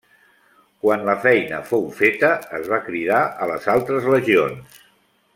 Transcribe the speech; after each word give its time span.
Quan 0.85 1.03
la 1.09 1.13
feina 1.25 1.59
fou 1.71 1.85
feta 1.99 2.31
es 2.59 2.71
va 2.73 2.79
cridar 2.89 3.19
a 3.45 3.49
les 3.53 3.69
altres 3.75 4.09
legions. 4.15 4.81